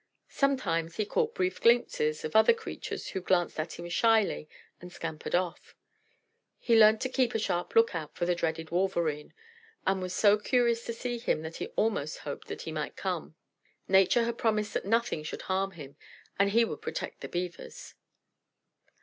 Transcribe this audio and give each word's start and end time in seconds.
Sometimes 0.29 0.95
he 0.97 1.05
caught 1.05 1.35
brief 1.35 1.61
glimpses 1.61 2.25
of 2.25 2.35
other 2.35 2.53
creatures, 2.55 3.09
who 3.09 3.21
glanced 3.21 3.59
at 3.59 3.73
him 3.77 3.87
shyly 3.87 4.49
and 4.81 4.91
scampered 4.91 5.35
off. 5.35 5.75
He 6.57 6.75
learnt 6.75 7.01
to 7.01 7.07
keep 7.09 7.35
a 7.35 7.37
sharp 7.37 7.75
look 7.75 7.93
out 7.93 8.15
for 8.15 8.25
the 8.25 8.33
dreaded 8.33 8.71
Wolverene, 8.71 9.31
and 9.85 10.01
was 10.01 10.15
so 10.15 10.39
curious 10.39 10.83
to 10.85 10.93
see 10.93 11.19
him 11.19 11.43
that 11.43 11.57
he 11.57 11.67
almost 11.75 12.17
hoped 12.25 12.47
that 12.47 12.63
he 12.63 12.71
might 12.71 12.95
come. 12.95 13.35
Nature 13.87 14.23
had 14.23 14.39
promised 14.39 14.73
that 14.73 14.85
nothing 14.85 15.21
should 15.21 15.43
harm 15.43 15.69
him, 15.73 15.95
and 16.39 16.49
he 16.49 16.65
would 16.65 16.81
protect 16.81 17.21
the 17.21 17.29
Beavers. 17.29 17.93